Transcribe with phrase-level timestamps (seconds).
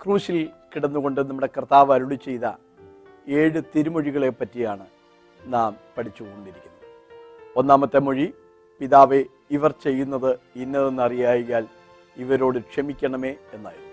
[0.00, 2.46] ക്രൂശിൽ കിടന്നുകൊണ്ട് നമ്മുടെ കർത്താവ് അരുളി ചെയ്ത
[3.28, 4.86] ഏഴ് തിരുമൊഴികളെ പറ്റിയാണ്
[5.46, 6.86] നാം പഠിച്ചുകൊണ്ടിരിക്കുന്നത്.
[7.56, 8.34] ഒന്നാമത്തെ മൊഴി
[8.80, 11.64] പിതാവെ ഇവർ ചെയ്യുന്നത് ഇന്നതെന്നറിയായിയാൽ
[12.16, 13.92] ഇവരോട് ക്ഷമിക്കണമേ എന്നായിരുന്നു.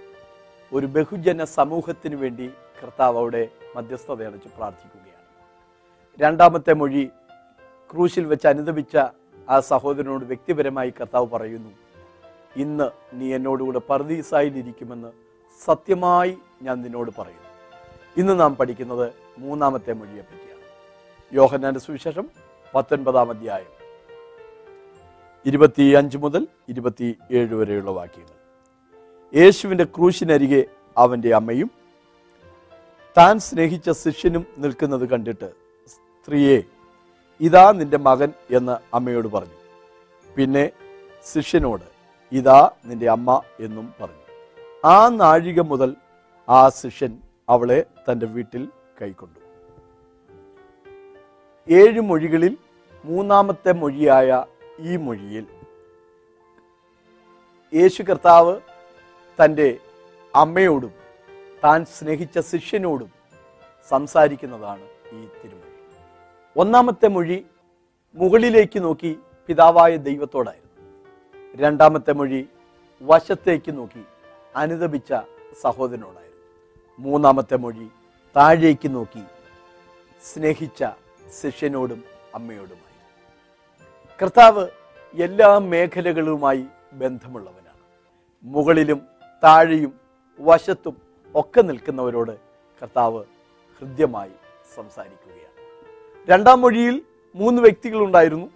[0.71, 2.52] ഒരു ബഹുജന സമൂഹത്തിന് വേണ്ടി
[2.84, 5.28] കർത്താവ് അവിടെ മധ്യസ്ഥത അടച്ച് പ്രാർത്ഥിക്കുകയാണ്.
[6.20, 7.10] രണ്ടാമത്തെ മൊഴി
[7.90, 8.98] ക്രൂശിൽ വെച്ച് അനുദപിച്ച
[9.50, 11.72] ആ സഹോദരനോട് വ്യക്തിപരമായി കർത്താവ് പറയുന്നു
[12.56, 15.11] ഇന്ന് നീ എന്നോടുകൂടെ പർദീസായിലിരിക്കുമെന്ന്
[15.66, 17.44] സത്യമായി ഞാൻ നിന്നോട് പറയുന്നു.
[18.18, 20.62] ഇന്ന് നാം പഠിക്കുന്നത് മൂന്നാമത്തെ മൊഴിയെ പറ്റിയാണ്.
[21.34, 22.30] യോഹന്നാന്റെ സുവിശേഷം
[22.76, 23.84] പത്തൊൻപതാം അധ്യായം.
[25.46, 28.34] ഇരുപത്തി അഞ്ച് മുതൽ ഇരുപത്തി ഏഴ് വരെയുള്ള വാക്യങ്ങൾ.
[29.36, 30.66] യേശുവിന്റെ ക്രൂശിനരികെ
[30.98, 31.72] അവന്റെ അമ്മയും
[33.17, 35.52] താൻ സ്നേഹിച്ച ശിഷ്യനും നിൽക്കുന്നത് കണ്ടിട്ട്
[35.88, 36.61] സ്ത്രീയെ
[37.42, 39.58] ഇതാ നിന്റെ മകൻ എന്ന് അമ്മയോട് പറഞ്ഞു.
[40.36, 40.70] പിന്നെ
[41.34, 41.84] ശിഷ്യനോട്
[42.31, 44.22] ഇതാ നിന്റെ അമ്മ എന്നും പറഞ്ഞു.
[44.86, 45.95] ആ നാഴിക മുതൽ
[46.50, 48.67] ആ ശിഷ്യൻ അവളെ തന്റെ വീട്ടിൽ
[49.02, 49.39] കൈക്കൊണ്ടു.
[51.73, 52.58] ഏഴ് മൊഴികളിൽ
[53.05, 54.45] മൂന്നാമത്തെ മൊഴിയായ
[54.80, 55.45] ഈ മൊഴിയിൽ
[57.73, 58.59] യേശു കർത്താവ്
[59.43, 59.77] തന്റെ
[60.35, 60.93] അമ്മയോടും
[61.63, 63.11] താൻ സ്നേഹിച്ച ശിഷ്യനോടും
[63.89, 65.71] സംസാരിക്കുന്നതാണ് ഈ തിരുമൊഴി.
[66.55, 67.45] ഒന്നാമത്തെ മൊഴി
[68.15, 70.73] മുകളിലേക്ക് നോക്കി പിതാവായ ദൈവത്തോടായിരുന്നു.
[71.55, 72.47] രണ്ടാമത്തെ മൊഴി
[73.02, 74.03] വശത്തേക്ക് നോക്കി
[74.55, 75.13] അനുദപിച്ച
[75.61, 76.33] സഹോദരനോടായിരുന്നു.
[76.99, 77.87] മൂന്നാമത്തെ മൊഴി
[78.35, 79.23] താഴേക്ക് നോക്കി
[80.33, 80.83] സ്നേഹിച്ച
[81.41, 82.03] ശിഷ്യനോടും
[82.35, 82.93] അമ്മയോടുമായി.
[84.21, 84.67] കർത്താവ്
[85.13, 87.77] എല്ലാ മേഖലകളുമായി ബന്ധമുള്ളവനാണ്.
[88.43, 89.07] മുകളിലും
[89.43, 89.99] താഴെയും
[90.39, 90.97] വശത്തും
[91.35, 92.37] ഒക്കെ നിൽക്കുന്നവരോട്
[92.81, 93.23] കർത്താവ്
[93.79, 94.31] ഹൃദ്യമായി
[94.75, 95.53] സംസാരിക്കുകയാണ്.
[96.29, 97.01] രണ്ടാം മൊഴിയിൽ
[97.35, 98.47] മൂന്ന് വ്യക്തികളുണ്ടായിരുന്നു.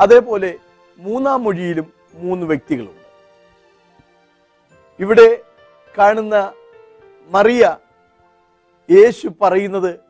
[0.00, 0.58] അതേപോലെ
[0.98, 3.05] മൂന്നാം മൊഴിയിലും മൂന്ന് വ്യക്തികളുണ്ട്.
[5.00, 5.42] ഇവിടെ
[5.98, 6.52] കാണുന്ന
[7.28, 7.76] മറിയ
[8.90, 10.00] യേശു പറയുന്നത്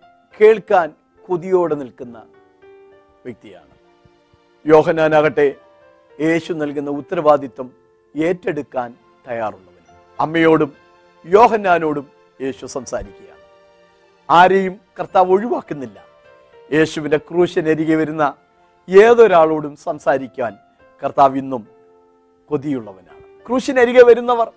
[0.41, 0.95] കേൾക്കാൻ
[1.29, 2.19] കൊതിയോടെ നിൽക്കുന്ന
[3.25, 3.75] വ്യക്തിയാണ്.
[4.67, 5.55] യോഹനാനാകട്ടെ
[6.21, 7.71] യേശു നൽകുന്ന ഉത്തരവാദിത്വം
[8.17, 8.95] ഏറ്റെടുക്കാൻ
[9.29, 10.73] തയ്യാറുള്ളവൻ അമ്മയോടും
[11.27, 12.09] യോഹന്നാനോടും
[12.41, 13.41] യേശു സംസാരിക്കുകയാണ്.
[14.31, 16.05] ആരെയും കർത്താവ് ഒഴിവാക്കുന്നില്ല.
[16.73, 18.35] യേശുവിന്റെ ക്രൂശനരികെ വരുന്ന
[18.89, 20.57] ഏതൊരാളോടും സംസാരിക്കാൻ
[21.05, 21.67] കർത്താവ് ഇന്നും
[22.49, 23.47] കൊതിയുള്ളവനാണ്.
[23.47, 24.53] ക്രൂശിനരികെ വരുന്നവർ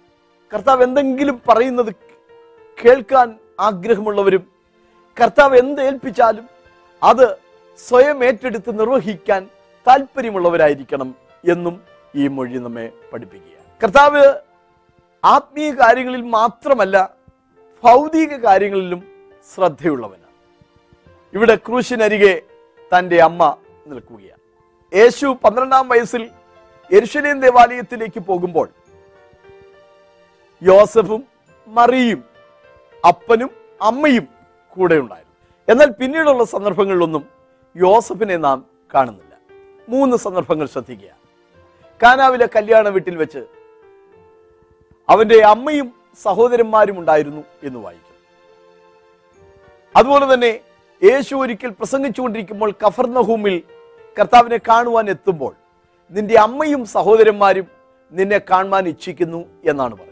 [0.52, 1.92] കർത്താവ് എന്തെങ്കിലും പറയുന്നത്
[2.78, 4.44] കേൾക്കാൻ ആഗ്രഹമുള്ളവരും
[5.22, 6.46] കർത്താവ് എന്ത് ഏൽപ്പിച്ചാലും
[7.04, 7.38] അത്
[7.80, 9.48] സ്വയം ഏറ്റെടുത്ത് നിർവഹിക്കാൻ
[9.88, 11.16] താല്പര്യമുള്ളവരായിരിക്കണം
[11.50, 11.82] എന്നും
[12.16, 14.24] ഈ മൊഴി നമ്മെ പഠിപ്പിക്കുക കർത്താവ്
[15.24, 17.16] ആത്മീയ കാര്യങ്ങളിൽ മാത്രമല്ല
[17.84, 19.02] ഭൗതിക കാര്യങ്ങളിലും
[19.56, 20.26] ശ്രദ്ധയുള്ളവനാണ്.
[21.34, 22.42] ഇവിടെ ക്രൂശിനരികെ
[22.92, 23.56] തന്റെ അമ്മ
[23.88, 24.42] നിൽക്കുകയാണ്.
[24.94, 26.30] യേശു പന്ത്രണ്ടാം വയസ്സിൽ
[26.92, 28.68] എരുഷലേം ദേവാലയത്തിലേക്ക് പോകുമ്പോൾ
[30.64, 31.24] യോസഫും
[31.68, 32.24] മറിയും
[33.08, 33.50] അപ്പനും
[33.82, 34.28] അമ്മയും
[34.70, 35.36] കൂടെ ഉണ്ടായിരുന്നു.
[35.72, 37.26] എന്നാൽ പിന്നീടുള്ള സന്ദർഭങ്ങളിലൊന്നും
[37.78, 38.66] യോസഫിനെ നാം
[38.96, 39.38] കാണുന്നില്ല.
[39.90, 41.10] മൂന്ന് സന്ദർഭങ്ങൾ ശ്രദ്ധിക്കുക
[42.04, 43.46] കാനാവിലെ കല്യാണ വീട്ടിൽ വെച്ച്
[45.10, 48.16] അവന്റെ അമ്മയും സഹോദരന്മാരും ഉണ്ടായിരുന്നു എന്ന് വായിക്കും.
[49.96, 50.60] അതുപോലെ തന്നെ
[51.04, 53.64] യേശു ഒരിക്കൽ പ്രസംഗിച്ചുകൊണ്ടിരിക്കുമ്പോൾ കഫർനഹൂമിൽ
[54.20, 55.54] കർത്താവിനെ കാണുവാൻ എത്തുമ്പോൾ
[56.10, 57.68] നിന്റെ അമ്മയും സഹോദരന്മാരും
[58.12, 60.09] നിന്നെ കാണുവാൻ ഇച്ഛിക്കുന്നു എന്നാണ് പറയുന്നത്.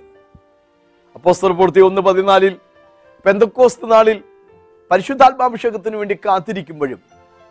[1.17, 2.55] അപ്പോസ്തല പൂർത്തി ഒന്ന് പതിനാലിൽ
[3.25, 4.23] പെന്തക്കോസ്ത് നാളിൽ
[4.91, 7.00] പരിശുദ്ധാത്മാഭിഷേകത്തിന് വേണ്ടി കാത്തിരിക്കുമ്പോഴും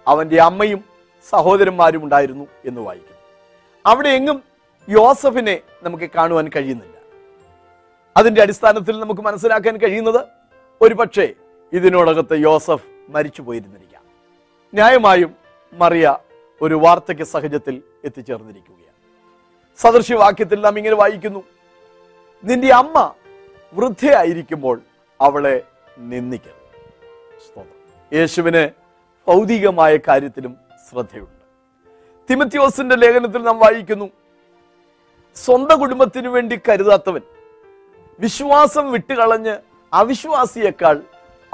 [0.09, 0.85] അവന്റെ അമ്മയും
[1.31, 3.19] സഹോദരന്മാരും ഉണ്ടായിരുന്നു എന്ന് വായിക്കുന്നു.
[3.87, 4.43] അവിടെ എങ്ങും
[4.89, 6.97] യോസഫിനെ നമുക്ക് കാണുവാൻ കഴിയുന്നില്ല.
[8.17, 10.21] അതിന്റെ അടിസ്ഥാനത്തിൽ നമുക്ക് മനസ്സിലാക്കാൻ കഴിയുന്നത്
[10.81, 11.35] ഒരുപക്ഷെ
[11.73, 14.03] ഇതിനോടകത്ത് യോസഫ് മരിച്ചു പോയിരുന്നിരിക്കാം.
[14.75, 15.35] ന്യായമായും
[15.73, 16.19] മറിയ
[16.63, 18.97] ഒരു വാർദ്ധക്യ സഹജത്തിൽ എത്തിച്ചേർന്നിരിക്കുകയാണ്.
[19.79, 21.43] സദൃശ്യവാക്യത്തിൽ നാം ഇങ്ങനെ വായിക്കുന്നു.
[22.45, 23.15] നിന്റെ അമ്മ
[23.77, 24.81] വൃദ്ധയായിരിക്കുമ്പോൾ
[25.21, 25.63] അവളെ
[25.99, 26.57] നിന്ദിക്കരുത്.
[28.15, 28.71] യേശുവിന്
[29.29, 30.57] ഭൗതികമായ കാര്യത്തിലും
[30.91, 31.37] ശ്രദ്ധയുണ്ട്.
[32.31, 34.11] തിമത്യോസിന്റെ ലേഖനത്തിൽ നാം വായിക്കുന്നു
[35.37, 37.21] സ്വന്തം കുടുംബത്തിനു വേണ്ടി കരുതാത്തവൻ
[38.21, 39.59] വിശ്വാസം വിട്ടുകളഞ്ഞ്
[39.93, 41.03] അവിശ്വാസിയേക്കാൾ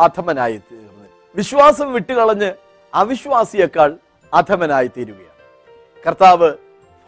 [0.00, 2.54] അധമനായി തീർന്നു വിശ്വാസം വിട്ടുകളഞ്ഞ്
[2.94, 3.98] അവിശ്വാസിയേക്കാൾ
[4.34, 5.32] അധമനായി തീരുകയാണ്.
[6.06, 6.52] കർത്താവ്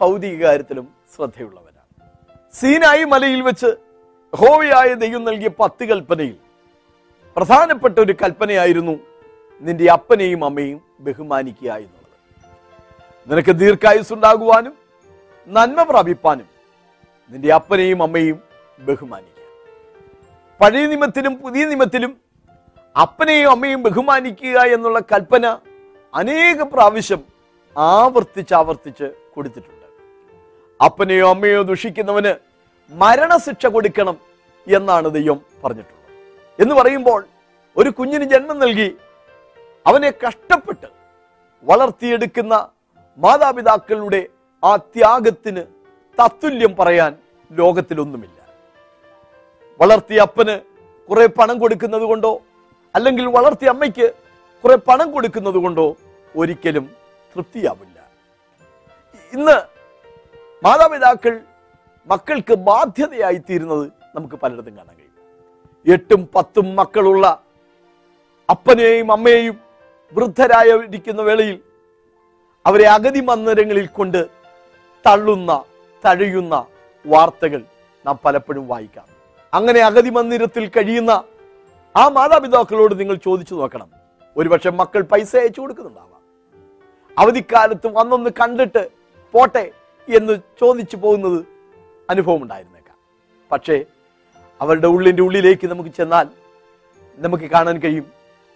[0.01, 2.11] ഭൗതിക കാര്യത്തിലും ശ്രദ്ധയുള്ളവനാണ്.
[2.53, 3.84] സീനായി മലയിൽ വെച്ച്
[4.41, 6.35] ഹോവയായ ദൈവം നൽകിയ പത്ത് കൽപ്പനയിൽ
[7.35, 8.95] പ്രധാനപ്പെട്ട ഒരു കൽപ്പനയായിരുന്നു
[9.61, 12.17] നിന്റെ അപ്പനെയും അമ്മയും ബഹുമാനിക്കുക എന്നുള്ളത്
[13.27, 14.73] നിനക്ക് ദീർഘായുസ് ഉണ്ടാകുവാനും
[15.47, 16.47] നന്മ പ്രാപിപ്പാനും
[17.31, 18.37] നിന്റെ അപ്പനെയും അമ്മയും
[18.79, 19.31] ബഹുമാനിക്കുക.
[20.61, 22.11] പഴയ നിമത്തിലും പുതിയ നിമത്തിലും
[22.95, 25.45] അപ്പനെയും അമ്മയും ബഹുമാനിക്കുക എന്നുള്ള കൽപ്പന
[26.13, 27.21] അനേക പ്രാവശ്യം
[27.77, 29.87] ആവർത്തിച്ച് ആവർത്തിച്ച് കൊടുത്തിട്ടുണ്ട്.
[30.81, 32.33] അപ്പനെയോ അമ്മയോ ദുഷിക്കുന്നവന്
[32.91, 34.17] മരണശിക്ഷ കൊടുക്കണം
[34.67, 36.11] എന്നാണ് ദൈവം പറഞ്ഞിട്ടുള്ളത്.
[36.59, 37.25] എന്ന് പറയുമ്പോൾ
[37.77, 38.97] ഒരു കുഞ്ഞിന് ജന്മം നൽകി
[39.87, 40.87] അവനെ കഷ്ടപ്പെട്ട്
[41.63, 42.69] വളർത്തിയെടുക്കുന്ന
[43.17, 44.27] മാതാപിതാക്കളുടെ
[44.63, 45.63] ആ ത്യാഗത്തിന്
[46.17, 47.11] തത്തുല്യം പറയാൻ
[47.51, 48.39] ലോകത്തിലൊന്നുമില്ല.
[49.79, 50.55] വളർത്തിയ അപ്പന്
[51.09, 52.41] കുറെ പണം കൊടുക്കുന്നത് കൊണ്ടോ
[52.95, 54.07] അല്ലെങ്കിൽ വളർത്തിയ അമ്മയ്ക്ക്
[54.63, 55.97] കുറെ പണം കൊടുക്കുന്നത് കൊണ്ടോ
[56.35, 56.85] ഒരിക്കലും
[57.35, 57.97] തൃപ്തിയാവില്ല.
[59.33, 59.57] ഇന്ന്
[60.63, 61.33] മാതാപിതാക്കൾ
[62.07, 65.05] മക്കൾക്ക് ബാധ്യതയായി തീരുന്നത് നമുക്ക് പലയിടത്തും കാണാൻ കഴിയും.
[65.93, 67.41] എട്ടും പത്തും മക്കളുള്ള
[68.49, 69.59] അപ്പനെയും അമ്മയെയും
[70.13, 71.59] വൃദ്ധരായിരിക്കുന്ന വേളയിൽ
[72.65, 74.27] അവരെ അഗതി മന്ദിരങ്ങളിൽ കൊണ്ട്
[75.05, 75.63] തള്ളുന്ന
[76.05, 76.65] തഴയുന്ന
[77.07, 77.61] വാർത്തകൾ
[78.05, 79.05] നാം പലപ്പോഴും വായിക്കാം.
[79.53, 81.23] അങ്ങനെ അഗതി മന്ദിരത്തിൽ കഴിയുന്ന
[81.95, 83.89] ആ മാതാപിതാക്കളോട് നിങ്ങൾ ചോദിച്ചു നോക്കണം.
[84.37, 86.21] ഒരുപക്ഷെ മക്കൾ പൈസ അയച്ചു കൊടുക്കുന്നുണ്ടാവാം.
[87.19, 88.89] അവധിക്കാലത്ത് വന്നൊന്ന് കണ്ടിട്ട്
[89.33, 89.71] പോട്ടെ
[90.15, 91.54] എന്ന് ചോദിച്ചു പോകുന്നത്
[92.09, 92.95] അനുഭവം ഉണ്ടായിരുന്നേക്കാം
[93.51, 93.85] പക്ഷേ
[94.61, 96.27] അവരുടെ ഉള്ളിന്റെ ഉള്ളിലേക്ക് നമുക്ക് ചെന്നാൽ
[97.17, 98.11] നമുക്ക് കാണാൻ കഴിയും.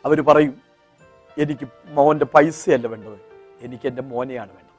[0.06, 0.62] അവർ പറയും
[1.38, 3.20] എനിക്ക് മോന്റെ പൈസയല്ല വേണ്ടത്.
[3.62, 4.70] എനിക്ക് എന്റെ മോനെയാണ് വേണ്ടത്.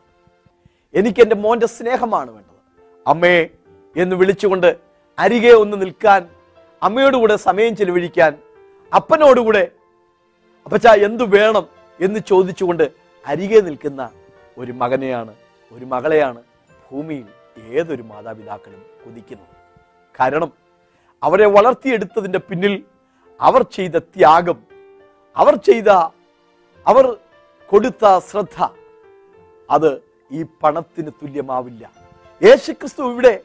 [0.99, 2.83] എനിക്ക് എന്റെ മോന്റെ സ്നേഹമാണ് വേണ്ടത്.
[3.07, 3.49] അമ്മേ
[3.97, 4.77] എന്ന് വിളിച്ചുകൊണ്ട്
[5.19, 6.29] അരികെ ഒന്ന് നിൽക്കാൻ
[6.83, 8.39] അമ്മയോടുകൂടെ സമയം ചെലവഴിക്കാൻ
[8.95, 9.71] അപ്പനോടുകൂടെ
[10.65, 11.67] അപ്പച്ച എന്തു വേണം?
[12.01, 12.91] എന്ന് ചോദിച്ചുകൊണ്ട്
[13.27, 14.11] അരികെ നിൽക്കുന്ന
[14.59, 15.35] ഒരു മകനെയാണ്
[15.73, 16.43] ഒരു മകളെയാണ്
[16.93, 19.47] ഭൂമിയിൽ ഏതൊരു മാതാപിതാക്കളും കൊതിക്കുന്നു.
[20.21, 20.53] കാരണം
[21.23, 22.85] അവരെ വളർത്തിയെടുത്തതിന്റെ പിന്നിൽ
[23.41, 24.59] അവർ ചെയ്ത ത്യാഗം
[25.37, 25.89] അവർ ചെയ്ത
[26.87, 27.17] അവർ
[27.69, 28.69] കൊടുത്ത ശ്രദ്ധ
[29.71, 31.93] അത് ഈ പണത്തിന് തുല്യമാവില്ല.
[32.43, 33.43] യേശുക്രിസ്തു ഇവിടെ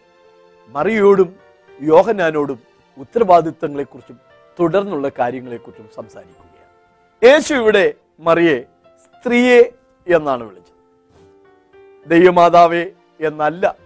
[0.69, 1.35] മറിയോടും
[1.81, 2.59] യോഹനാനോടും
[2.97, 4.19] ഉത്തരവാദിത്തങ്ങളെക്കുറിച്ചും
[4.59, 6.51] തുടർന്നുള്ള കാര്യങ്ങളെക്കുറിച്ചും സംസാരിക്കുകയാണ്.
[7.23, 8.65] യേശു ഇവിടെ മറിയെ
[9.05, 9.71] സ്ത്രീയെ
[10.07, 10.75] എന്നാണ് വിളിച്ചത്.
[12.09, 13.84] ദൈവമാതാവേ എന്നല്ല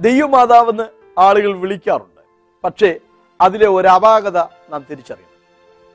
[0.00, 0.86] ദൈവമാതാവെന്ന്
[1.20, 2.22] ആളുകൾ വിളിക്കാറുണ്ട്.
[2.64, 2.98] പക്ഷേ
[3.40, 4.38] അതിലെ ഒരു അപാകത
[4.70, 5.30] നാം തിരിച്ചറിയണം.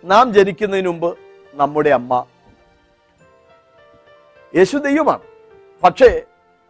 [0.10, 1.18] നാം ജനിക്കുന്നതിന് മുമ്പ്
[1.54, 2.26] നമ്മുടെ അമ്മ
[4.56, 5.22] യേശു ദൈവമാണ്.
[5.84, 6.22] പക്ഷേ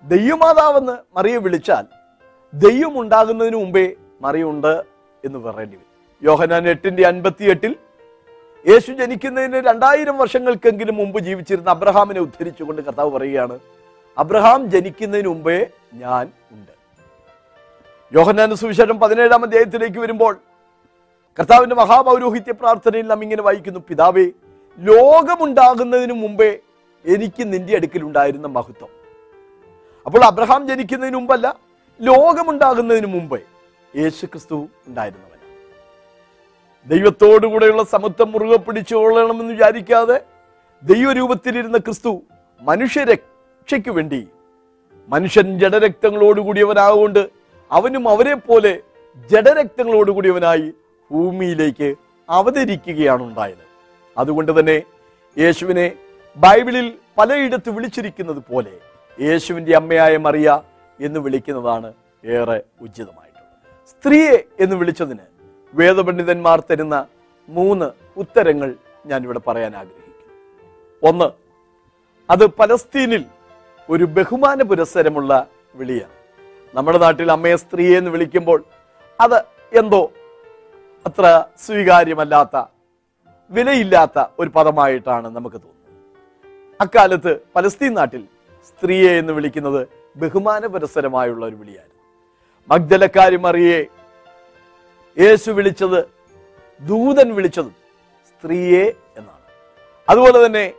[0.03, 1.85] ദൈവമാതാവെന്ന് മറിയെ വിളിച്ചാൽ
[2.53, 4.83] ദൈവം ഉണ്ടാകുന്നതിന് മുമ്പേ മറിയുണ്ട്
[5.25, 5.91] എന്ന് പറയേണ്ടി വരും.
[6.23, 7.75] യോഹനാൻ എട്ടിന്റെ അൻപത്തി എട്ടിൽ
[8.67, 13.59] യേശു ജനിക്കുന്നതിന് രണ്ടായിരം വർഷങ്ങൾക്കെങ്കിലും മുമ്പ് ജീവിച്ചിരുന്ന അബ്രഹാമിനെ ഉദ്ധരിച്ചുകൊണ്ട് കർത്താവ് പറയുകയാണ്
[14.17, 16.74] അബ്രഹാം ജനിക്കുന്നതിന് മുമ്പേ ഞാൻ ഉണ്ട്.
[18.11, 20.33] യോഹന്നാന്റെ സുവിശേഷം പതിനേഴാം അധ്യായത്തിലേക്ക് വരുമ്പോൾ
[21.39, 24.25] കർത്താവിന്റെ മഹാപൗരോഹിത്യ പ്രാർത്ഥനയിൽ നാം ഇങ്ങനെ വായിക്കുന്നു പിതാവേ
[24.79, 26.49] ലോകമുണ്ടാകുന്നതിന് മുമ്പേ
[27.05, 28.91] എനിക്ക് നിന്റെ അടുക്കൽ ഉണ്ടായിരുന്ന മഹത്വം.
[30.05, 31.47] അപ്പോൾ അബ്രഹാം ജനിക്കുന്നതിന് മുമ്പല്ല
[31.99, 33.39] ലോകമുണ്ടാകുന്നതിന് മുമ്പേ
[33.93, 34.57] യേശു ക്രിസ്തു
[34.87, 35.31] ഉണ്ടായിരുന്നവൻ
[36.87, 40.17] ദൈവത്തോടുകൂടെയുള്ള സമത്വം മുറുകെ പിടിച്ചുകൊള്ളണമെന്ന് വിചാരിക്കാതെ
[40.83, 42.11] ദൈവരൂപത്തിലിരുന്ന ക്രിസ്തു
[42.61, 44.27] മനുഷ്യരക്ഷയ്ക്ക് വേണ്ടി
[45.09, 47.21] മനുഷ്യൻ ജഡരക്തങ്ങളോടുകൂടിയവനാകൊണ്ട്
[47.71, 48.79] അവനും അവരെ പോലെ
[49.31, 50.73] ജഡരക്തങ്ങളോടുകൂടിയവനായി
[51.11, 51.95] ഭൂമിയിലേക്ക്
[52.29, 53.65] അവതരിക്കുകയാണ് ഉണ്ടായത്
[54.17, 54.83] അതുകൊണ്ട് തന്നെ
[55.37, 55.95] യേശുവിനെ
[56.37, 58.73] ബൈബിളിൽ പലയിടത്ത് വിളിച്ചിരിക്കുന്നത് പോലെ
[59.21, 60.61] യേശുവിന്റെ അമ്മയായ മറിയ
[61.01, 61.93] എന്ന് വിളിക്കുന്നതാണ്
[62.25, 63.89] ഏറെ ഉചിതമായിട്ടുള്ളത്.
[63.89, 65.25] സ്ത്രീയെ എന്ന് വിളിച്ചതിന്
[65.73, 67.05] വേദപണ്ഡിതന്മാർ തരുന്ന
[67.49, 68.75] മൂന്ന് ഉത്തരങ്ങൾ
[69.05, 70.33] ഞാനിവിടെ പറയാൻ ആഗ്രഹിക്കുന്നു.
[71.03, 71.29] ഒന്ന്
[72.29, 73.25] അത് പലസ്തീനിൽ
[73.89, 76.24] ഒരു ബഹുമാന പുരസ്സരമുള്ള വിളിയാണ്.
[76.75, 78.65] നമ്മുടെ നാട്ടിൽ അമ്മയെ സ്ത്രീയെ എന്ന് വിളിക്കുമ്പോൾ
[79.19, 79.37] അത്
[79.79, 80.11] എന്തോ
[81.05, 82.63] അത്ര സ്വീകാര്യമല്ലാത്ത
[83.49, 85.93] വിലയില്ലാത്ത ഒരു പദമായിട്ടാണ് നമുക്ക് തോന്നുന്നത്.
[86.81, 88.23] അക്കാലത്ത് പലസ്തീൻ നാട്ടിൽ
[88.69, 92.01] സ്ത്രീയെ എന്ന് വിളിക്കുന്നത് ബഹുമാന പുരസ്സരമായുള്ള ഒരു വിളിയായിരുന്നു.
[92.69, 93.79] മഗ്ദലക്കാരി മറിയെ
[95.17, 95.99] യേശു വിളിച്ചത്
[96.81, 97.75] ദൂതൻ വിളിച്ചതും
[98.31, 98.85] സ്ത്രീയെ
[99.17, 99.43] എന്നാണ്.
[100.09, 100.73] അതുപോലെ തന്നെ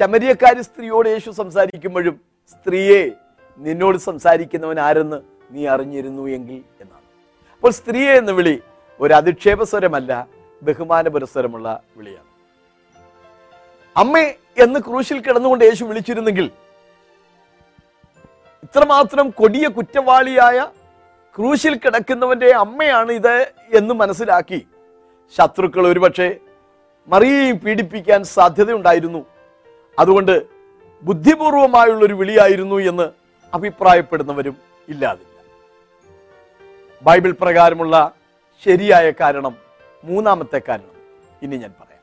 [0.00, 2.20] ശമരിയക്കാരി സ്ത്രീയോട് യേശു സംസാരിക്കുമ്പോഴും
[2.52, 3.10] സ്ത്രീയെ
[3.58, 7.06] നിന്നോട് സംസാരിക്കുന്നവൻ ആരെന്ന് നീ അറിഞ്ഞിരുന്നു എങ്കിൽ എന്നാണ്.
[7.54, 8.56] അപ്പോൾ സ്ത്രീയെ എന്ന വിളി
[9.00, 10.26] ഒരു അധിക്ഷേപ സ്വരമല്ല
[10.62, 12.28] ബഹുമാന പുരസ്സരമുള്ള വിളിയാണ്.
[13.96, 16.50] അമ്മേ എന്ന് ക്രൂശിൽ കിടന്നുകൊണ്ട് യേശു വിളിച്ചിരുന്നെങ്കിൽ
[18.64, 20.58] ഇത്രമാത്രം കൊടിയ കുറ്റവാളിയായ
[21.38, 23.34] ക്രൂശിൽ കിടക്കുന്നവന്റെ അമ്മയാണ് ഇത്
[23.74, 24.66] എന്ന് മനസ്സിലാക്കി
[25.34, 26.38] ശത്രുക്കൾ ഒരുപക്ഷെ
[27.08, 29.26] മറിയയും പീഡിപ്പിക്കാൻ സാധ്യതയുണ്ടായിരുന്നു.
[29.98, 30.42] അതുകൊണ്ട്
[31.02, 33.06] ബുദ്ധിപൂർവമായുള്ളൊരു വിളിയായിരുന്നു എന്ന്
[33.54, 34.56] അഭിപ്രായപ്പെടുന്നവരും
[34.88, 35.29] ഇല്ലാതില്ല
[37.02, 38.14] ബൈബിൾ പ്രകാരമുള്ള
[38.64, 39.56] ശരിയായ കാരണം
[40.04, 40.90] മൂന്നാമത്തെ കാരണം.
[41.42, 42.00] ഇനി ഞാൻ പറയാം.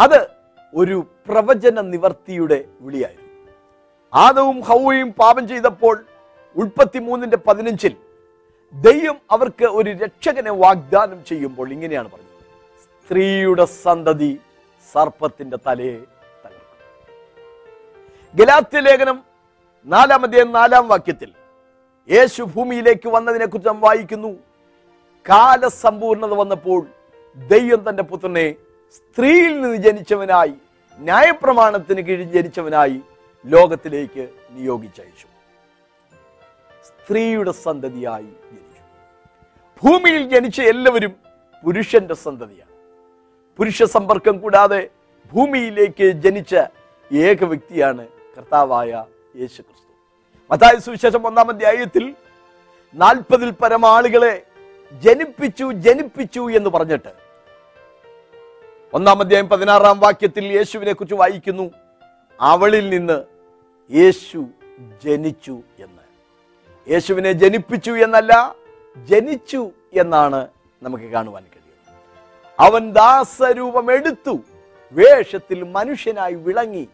[0.00, 0.26] അത്
[0.74, 3.50] ഒരു പ്രവചന നിവർത്തിയുടെ വിളിയായിരുന്നു.
[4.14, 6.04] ആദവും ഹൗവയും പാപം ചെയ്തപ്പോൾ
[6.56, 7.96] ഉൽപ്പത്തി മൂന്നിന്റെ പതിനഞ്ചിൽ
[8.72, 12.44] ദൈവം അവർക്ക് ഒരു രക്ഷകനെ വാഗ്ദാനം ചെയ്യുമ്പോൾ ഇങ്ങനെയാണ് പറഞ്ഞത്.
[13.04, 14.40] സ്ത്രീയുടെ സന്തതി
[14.92, 16.78] സർപ്പത്തിന്റെ തലയെ തകർക്കും.
[18.34, 19.22] ഗലാത്യ ലേഖനം
[19.86, 21.32] നാലാമതേ നാലാം വാക്യത്തിൽ
[22.10, 24.28] യേശു ഭൂമിയിലേക്ക് വന്നതിനെ കുറിച്ച് നാം വായിക്കുന്നു.
[25.28, 26.86] കാലസമ്പൂർണത വന്നപ്പോൾ
[27.36, 28.54] ദൈവം തന്റെ പുത്രനെ
[28.96, 30.54] സ്ത്രീയിൽ നിന്ന് ജനിച്ചവനായി
[30.98, 33.00] ന്യായപ്രമാണത്തിന് കീഴിൽ ജനിച്ചവനായി
[33.46, 35.26] ലോകത്തിലേക്ക് നിയോഗിച്ചയച്ചു.
[36.86, 38.82] സ്ത്രീയുടെ സന്തതിയായി ജനിച്ചു.
[39.82, 41.12] ഭൂമിയിൽ ജനിച്ച എല്ലാവരും
[41.64, 42.72] പുരുഷന്റെ സന്തതിയാണ്.
[43.56, 44.90] പുരുഷ സമ്പർക്കം കൂടാതെ
[45.32, 46.54] ഭൂമിയിലേക്ക് ജനിച്ച
[47.12, 49.04] ഏക വ്യക്തിയാണ് കർത്താവായ
[49.36, 49.91] യേശു ക്രിസ്തു
[50.52, 52.14] മത്തായ സുവിശേഷം ഒന്നാം അധ്യായത്തിൽ
[52.94, 54.42] നാൽപ്പതിൽ പരം ആളുകളെ
[54.92, 57.12] ജനിപ്പിച്ചു ജനിപ്പിച്ചു എന്ന് പറഞ്ഞിട്ട്.
[58.94, 61.70] ഒന്നാം അധ്യായം പതിനാറാം വാക്യത്തിൽ യേശുവിനെ കുറിച്ച് വായിക്കുന്നു.
[62.40, 63.24] അവളിൽ നിന്ന്
[63.94, 64.46] യേശു
[65.04, 66.02] ജനിച്ചു എന്ന്.
[66.90, 68.56] യേശുവിനെ ജനിപ്പിച്ചു എന്നല്ല
[68.96, 70.48] ജനിച്ചു എന്നാണ്
[70.82, 72.02] നമുക്ക് കാണുവാൻ കഴിയുന്നത്.
[72.60, 74.38] അവൻ ദാസരൂപം എടുത്തു
[74.92, 76.88] വേഷത്തിൽ മനുഷ്യനായി വിളങ്ങി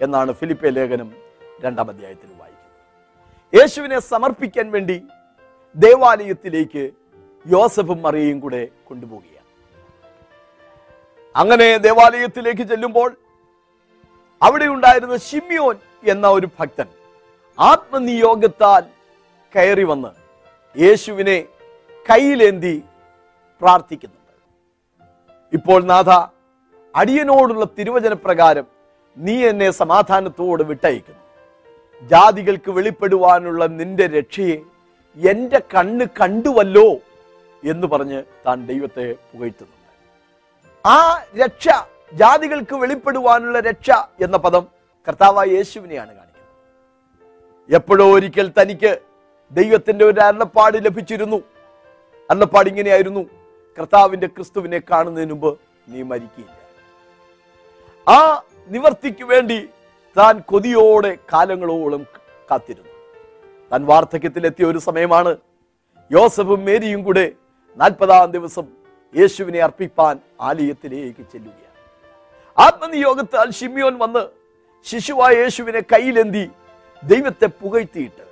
[0.00, 1.12] എന്നാണ് ഫിലിപ്പെ ലേഖനം
[1.64, 2.51] രണ്ടാം അധ്യായത്തിൽ വായിക്കുന്നത്.
[3.52, 4.96] യേശുവിനെ സമർപ്പിക്കാൻ വേണ്ടി
[5.76, 6.84] ദേവാലയത്തിലേക്ക്
[7.46, 9.48] യോസഫും മറിയയും കൂടെ കൊണ്ടുപോവുകയാണ്.
[11.34, 13.10] അങ്ങനെ ദേവാലയത്തിലേക്ക് ചെല്ലുമ്പോൾ
[14.40, 15.76] അവിടെ ഉണ്ടായിരുന്ന ഷിമിയോൻ
[16.12, 16.88] എന്ന ഒരു ഭക്തൻ
[17.58, 18.82] ആത്മനിയോഗത്താൽ
[19.54, 20.10] കയറി വന്ന്
[20.76, 21.38] യേശുവിനെ
[22.10, 22.74] കയ്യിലേന്തി
[23.62, 24.34] പ്രാർത്ഥിക്കുന്നുണ്ട്.
[25.52, 26.10] ഇപ്പോൾ നാഥ
[26.94, 28.66] അടിയനോടുള്ള തിരുവചന പ്രകാരം
[29.16, 31.21] നീ എന്നെ സമാധാനത്തോട് വിട്ടയക്കുന്നു.
[32.10, 34.56] ജാതികൾക്ക് വെളിപ്പെടുവാനുള്ള നിന്റെ രക്ഷയെ
[35.16, 36.88] എന്റെ കണ്ണ് കണ്ടുവല്ലോ
[37.62, 39.88] എന്ന് പറഞ്ഞ് താൻ ദൈവത്തെ പുകഴ്ത്തുന്നുണ്ട്.
[40.84, 40.96] ആ
[41.42, 41.68] രക്ഷ
[42.20, 43.90] ജാതികൾക്ക് വെളിപ്പെടുവാനുള്ള രക്ഷ
[44.20, 44.64] എന്ന പദം
[45.08, 46.48] കർത്താവായ യേശുവിനെയാണ് കാണിക്കുന്നത്.
[47.76, 48.92] എപ്പോഴോ ഒരിക്കൽ തനിക്ക്
[49.52, 51.38] ദൈവത്തിന്റെ ഒരു അരുളപ്പാട് ലഭിച്ചിരുന്നു.
[52.30, 53.22] അരുളപ്പാട് ഇങ്ങനെയായിരുന്നു
[53.78, 55.50] കർത്താവിന്റെ ക്രിസ്തുവിനെ കാണുന്നതിന് മുമ്പ്
[55.88, 56.50] നീ മരിക്കില്ല
[58.06, 58.18] ആ
[58.68, 59.58] നിവർത്തിക്ക് വേണ്ടി
[60.16, 62.02] താൻ കൊതിയോടെ കാലങ്ങളോളം
[62.50, 62.92] കാത്തിരുന്നു.
[63.72, 65.36] താൻ വാർദ്ധക്യത്തിലെത്തിയ ഒരു സമയമാണ്
[66.10, 67.32] യോസഫും മേരിയും കൂടെ
[67.76, 68.66] നാൽപ്പതാം ദിവസം
[69.14, 71.78] യേശുവിനെ അർപ്പിപ്പാൻ ആലയത്തിലേക്ക് ചെല്ലുകയാണ്.
[72.58, 74.22] ആത്മനിയോഗത്താൽ ഷിമിയോൻ വന്ന്
[74.84, 76.50] ശിശുവായ യേശുവിനെ കയ്യിലെന്തി
[77.02, 78.24] ദൈവത്തെ പുകഴ്ത്തിയിട്ട്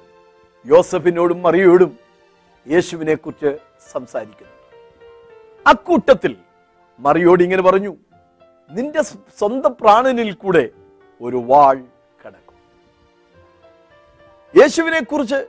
[0.66, 1.98] യോസഫിനോടും മറിയോടും
[2.66, 3.58] യേശുവിനെ കുറിച്ച്
[3.92, 4.54] സംസാരിക്കുന്നു.
[5.66, 6.36] അക്കൂട്ടത്തിൽ
[7.00, 7.96] മറിയോട് ഇങ്ങനെ പറഞ്ഞു
[8.70, 9.02] നിന്റെ
[9.38, 10.64] സ്വന്തം പ്രാണനിൽ കൂടെ
[11.20, 11.76] ഒരു വാൾ
[12.24, 12.56] കിടക്കും.
[14.60, 15.46] യേശുവിനെ കുറിച്ച്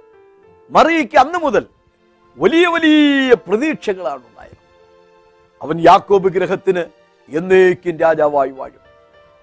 [0.70, 1.66] മറിയയ്ക്ക് അന്ന് മുതൽ
[2.38, 4.58] വലിയ വലിയ പ്രതീക്ഷകളാണ് ഉണ്ടായത്
[5.62, 6.84] അവൻ യാക്കോബ് ഗ്രഹത്തിന്
[7.30, 8.82] എന്നേക്കും രാജാവായി വാഴും.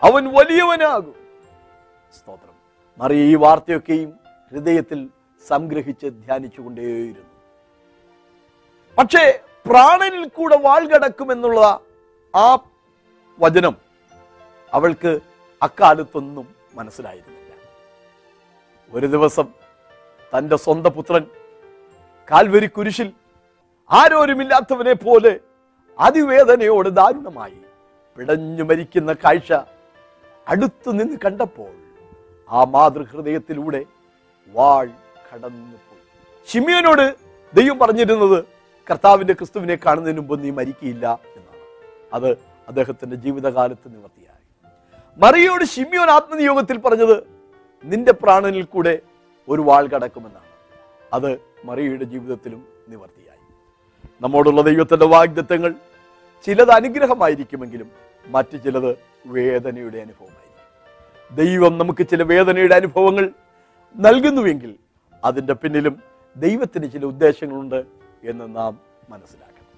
[0.02, 1.14] അവൻ വലിയവനാകും.
[2.18, 2.54] സ്തോത്രം.
[2.98, 4.14] മറിയ ഈ വാർത്തയൊക്കെയും
[4.52, 5.08] ഹൃദയത്തിൽ
[5.48, 7.28] സംഗ്രഹിച്ച് ധ്യാനിച്ചുകൊണ്ടേയിരുന്നു.
[8.98, 11.80] പക്ഷേ പ്രാണനിൽ കൂടെ വാൾ കടക്കുമെന്നുള്ള
[12.36, 12.58] ആ
[13.40, 13.76] വചനം
[14.72, 15.20] അവൾക്ക്
[15.62, 17.54] അക്കാലത്തൊന്നും മനസ്സിലായിരുന്നില്ല.
[18.92, 19.48] ഒരു ദിവസം
[20.36, 21.26] തന്റെ സ്വന്തം പുത്രൻ
[22.30, 23.12] കാൽവരി കുരിശിൽ
[23.90, 25.40] ആരോരുമില്ലാത്തവനെ പോലെ
[25.98, 27.58] അതിവേദനയോട് ദാരുണമായി
[28.16, 29.52] പിടഞ്ഞു മരിക്കുന്ന കാഴ്ച
[30.48, 31.72] അടുത്തു നിന്ന് കണ്ടപ്പോൾ
[32.48, 33.84] ആ മാതൃഹൃദയത്തിലൂടെ
[34.48, 34.86] വാൾ
[35.32, 36.04] കടന്നുപോയി.
[36.48, 37.16] ഷിമിയനോട്
[37.54, 38.44] ദൈവം പറഞ്ഞിരുന്നത്
[38.90, 41.64] കർത്താവിന്റെ ക്രിസ്തുവിനെ കാണുന്നതിന് മുമ്പ് നീ മരിക്കില്ല എന്നാണ്.
[42.12, 42.30] അത്
[42.68, 44.37] അദ്ദേഹത്തിന്റെ ജീവിതകാലത്ത് നിവർത്തിയായി.
[45.18, 47.26] മറിയോട് ഷിമിയോൻ ആത്മനിയോഗത്തിൽ പറഞ്ഞത്
[47.84, 48.98] നിന്റെ പ്രാണനിൽ കൂടെ
[49.48, 50.44] ഒരു വാൾ കടക്കുമെന്നാണ്.
[51.12, 53.38] അത് മറിയയുടെ ജീവിതത്തിലും നിവർത്തിയായി.
[54.20, 55.74] നമ്മോടുള്ള ദൈവത്തിന്റെ വാഗ്ദത്തങ്ങൾ
[56.46, 57.90] ചിലത് അനുഗ്രഹമായിരിക്കുമെങ്കിലും
[58.26, 61.36] മറ്റു ചിലത് വേദനയുടെ അനുഭവമായിരിക്കും.
[61.36, 63.30] ദൈവം നമുക്ക് ചില വേദനയുടെ അനുഭവങ്ങൾ
[63.96, 64.74] നൽകുന്നുവെങ്കിൽ
[65.24, 66.02] അതിന്റെ പിന്നിലും
[66.36, 67.84] ദൈവത്തിന് ചില ഉദ്ദേശങ്ങളുണ്ട്
[68.24, 68.78] എന്ന് നാം
[69.10, 69.68] മനസ്സിലാക്കണം.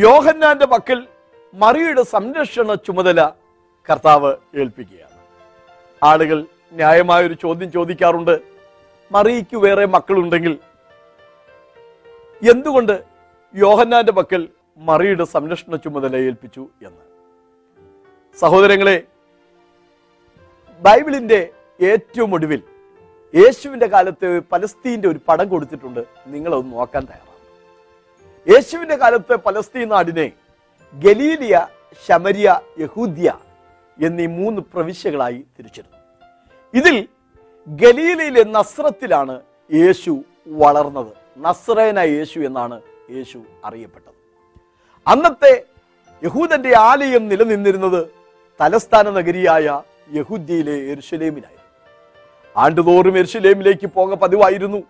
[0.00, 1.06] യോഹന്നാന്റെ പക്കൽ
[1.54, 3.30] മറിയുടെ സംരക്ഷണ ചുമതല
[3.90, 5.18] കർത്താവ് ഏൽപ്പിക്കുകയാണ്.
[6.02, 8.40] ആളുകൾ ന്യായമായൊരു ചോദ്യം ചോദിക്കാറുണ്ട്.
[9.12, 10.58] മറിയയ്ക്ക് വേറെ മക്കളുണ്ടെങ്കിൽ
[12.50, 13.04] എന്തുകൊണ്ട്
[13.54, 14.48] യോഹന്നാന്റെ പക്കൽ
[14.78, 17.04] മറിയുടെ സംരക്ഷണ ചുമതല ഏൽപ്പിച്ചു എന്ന്?
[18.40, 19.02] സഹോദരങ്ങളെ
[20.80, 21.48] ബൈബിളിന്റെ
[21.82, 22.62] ഏറ്റവും ഒടുവിൽ
[23.34, 26.04] യേശുവിന്റെ കാലത്ത് പലസ്തീന്റെ ഒരു പടം കൊടുത്തിട്ടുണ്ട്.
[26.26, 27.34] നിങ്ങളത് നോക്കാൻ തയ്യാറാണ്.
[28.54, 30.32] യേശുവിന്റെ കാലത്ത് പലസ്തീൻ നാടിനെ
[30.94, 31.66] ഗലീലിയ
[32.06, 33.38] ശമരിയ യഹൂദ്യ
[34.02, 35.98] എന്നീ മൂന്ന് പ്രവിശ്യകളായി തിരിച്ചിരുന്നു.
[36.74, 37.08] ഇതിൽ
[37.68, 39.40] ഗലീലയിലെ നസ്രത്തിലാണ്
[39.72, 41.12] യേശു വളർന്നത്.
[41.38, 44.14] നസ്രേന യേശു എന്നാണ് യേശു അറിയപ്പെട്ടത്.
[45.06, 45.64] അന്നത്തെ
[46.22, 48.06] യഹൂദന്റെ ആലയം നിലനിന്നിരുന്നത്
[48.60, 49.82] തലസ്ഥാന നഗരിയായ
[50.14, 51.64] യഹൂദ്യയിലെ എരുഷലേമിലായിരുന്നു
[52.56, 54.82] ആണ്ടുതോറും എരുഷലേമിലേക്ക് പോക പതിവായിരുന്നു.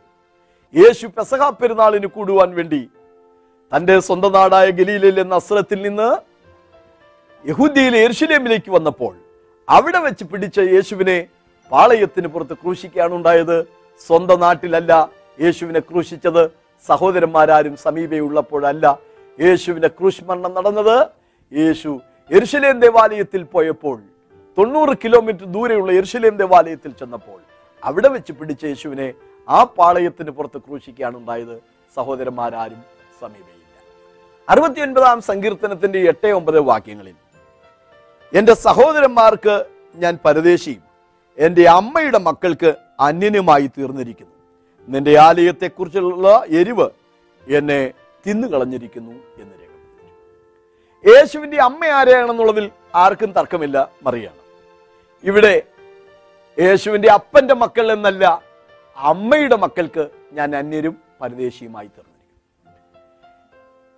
[0.74, 2.88] യേശു പെസഹ പെരുന്നാളിന് കൂടുവാൻ വേണ്ടി
[3.76, 6.33] തന്റെ സ്വന്തം നാടായ ഗലീലയിലെ നസ്രത്തിൽ നിന്ന്
[7.46, 9.14] യഹൂദ്യയിലെ എരുഷലേമിലേക്ക് വന്നപ്പോൾ
[9.68, 11.16] അവിടെ വെച്ച് പിടിച്ച യേശുവിനെ
[11.72, 13.56] പാളയത്തിന് പുറത്ത് ക്രൂശിക്കുകയാണ് ഉണ്ടായത്.
[14.06, 14.92] സ്വന്തം നാട്ടിലല്ല
[15.42, 16.42] യേശുവിനെ ക്രൂശിച്ചത്.
[16.88, 18.98] സഹോദരന്മാരാരും സമീപയുള്ളപ്പോഴല്ല
[19.38, 20.96] യേശുവിന്റെ ക്രൂശ്മരണം നടന്നത്.
[21.52, 21.90] യേശു
[22.30, 23.98] എരുശലേം ദേവാലയത്തിൽ പോയപ്പോൾ
[24.58, 27.40] തൊണ്ണൂറ് കിലോമീറ്റർ ദൂരെയുള്ള എരുശലേം ദേവാലയത്തിൽ ചെന്നപ്പോൾ
[27.82, 29.08] അവിടെ വെച്ച് പിടിച്ച യേശുവിനെ
[29.48, 31.56] ആ പാളയത്തിന് പുറത്ത് ക്രൂശിക്കുകയാണ് ഉണ്ടായത്.
[31.96, 32.80] സഹോദരന്മാരാരും
[33.20, 33.74] സമീപയില്ല
[34.48, 37.16] അറുപത്തി ഒൻപതാം സങ്കീർത്തനത്തിന്റെ എട്ട് ഒമ്പത് വാക്യങ്ങളിൽ
[38.34, 39.64] എന്റെ സഹോദരന്മാർക്ക്
[39.94, 40.82] ഞാൻ പരദേശിയും
[41.38, 44.32] എന്റെ അമ്മയുടെ മക്കൾക്ക് അന്യനുമായി തീർന്നിരിക്കുന്നു.
[44.88, 46.88] നിന്റെ ആലയത്തെക്കുറിച്ചുള്ള എരിവ്
[47.48, 47.92] എന്നെ
[48.26, 54.36] തിന്നുകളഞ്ഞിരിക്കുന്നു എന്ന് രേഖപ്പെടുത്തി യേശുവിന്റെ അമ്മ ആരെയാണെന്നുള്ളതിൽ ആർക്കും തർക്കമില്ല മറിയാണ്.
[55.24, 55.62] ഇവിടെ
[56.60, 58.42] യേശുവിന്റെ അപ്പന്റെ മക്കൾ എന്നല്ല
[58.96, 62.40] അമ്മയുടെ മക്കൾക്ക് ഞാൻ അന്യരും പരദേശിയുമായി തീർന്നിരിക്കുന്നു.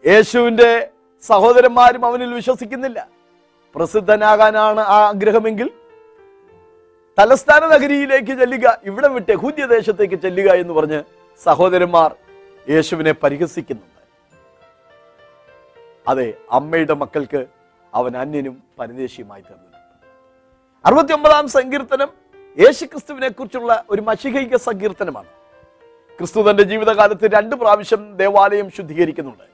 [0.06, 0.88] യേശുവിന്റെ
[1.22, 3.15] സഹോദരന്മാരും അവനിൽ വിശ്വസിക്കുന്നില്ല.
[3.76, 5.70] പ്രസിദ്ധനാകാനാണ് ആ ആഗ്രഹമെങ്കിൽ
[7.18, 11.00] തലസ്ഥാന നഗരിയിലേക്ക് ചെല്ലുക ഇവിടെ വിട്ട് ഹൂദ്യ ദേശത്തേക്ക് ചെല്ലുക എന്ന് പറഞ്ഞ്
[11.42, 12.14] സഹോദരന്മാർ
[12.70, 14.02] യേശുവിനെ പരിഹസിക്കുന്നുണ്ട്.
[16.08, 17.46] അതെ അമ്മയുടെ മക്കൾക്ക്
[17.94, 19.78] അവൻ അന്യനും പരദേശിയുമായി തീർന്നു
[20.84, 22.10] അറുപത്തി ഒമ്പതാം സങ്കീർത്തനം
[22.58, 25.30] യേശുക്രിസ്തുവിനെ കുറിച്ചുള്ള ഒരു മഷികൈക സങ്കീർത്തനമാണ്.
[26.18, 29.46] ക്രിസ്തു തന്റെ ജീവിതകാലത്ത് രണ്ട് പ്രാവശ്യം ദേവാലയം ശുദ്ധീകരിക്കുന്നുണ്ട്.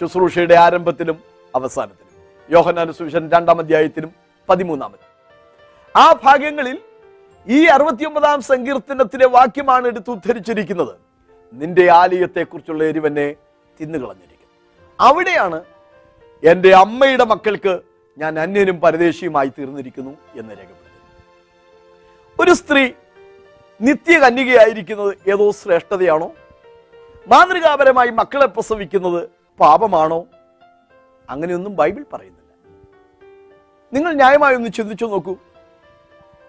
[0.00, 1.18] ശുശ്രൂഷയുടെ ആരംഭത്തിലും
[1.54, 2.07] അവസാനത്തിലും.
[2.50, 4.12] യോഹനാന സുവിശേഷം രണ്ടാം അധ്യായത്തിലും
[4.48, 4.98] പതിമൂന്നാമത്.
[5.96, 6.78] ആ ഭാഗങ്ങളിൽ
[7.46, 10.94] ഈ അറുപത്തിയൊമ്പതാം സങ്കീർത്തനത്തിലെ വാക്യമാണ് എടുത്ത് ഉദ്ധരിച്ചിരിക്കുന്നത്.
[11.52, 13.36] നിന്റെ ആലയത്തെക്കുറിച്ചുള്ള എരിവനെ
[13.80, 14.54] തിന്നുകളഞ്ഞിരിക്കുന്നു
[15.00, 15.64] അവിടെയാണ്
[16.44, 17.80] എന്റെ അമ്മയുടെ മക്കൾക്ക്
[18.18, 21.24] ഞാൻ അന്യനും പരദേശിയുമായി തീർന്നിരിക്കുന്നു എന്ന് രേഖപ്പെടുത്തുന്നു
[22.44, 22.92] ഒരു സ്ത്രീ
[23.80, 26.32] നിത്യകന്യകയായിരിക്കുന്നത് ഏതോ ശ്രേഷ്ഠതയാണോ?
[27.28, 29.28] മാതൃകാപരമായി മക്കളെ പ്രസവിക്കുന്നത്
[29.60, 30.26] പാപമാണോ?
[31.30, 32.37] അങ്ങനെയൊന്നും ബൈബിൾ പറയുന്നില്ല.
[33.92, 35.36] നിങ്ങൾ ന്യായമായി ഒന്ന് ചിന്തിച്ചു നോക്കൂ.